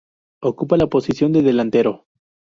Ocupa 0.41 0.77
la 0.77 0.87
posición 0.87 1.31
de 1.31 1.43
delantero. 1.43 2.07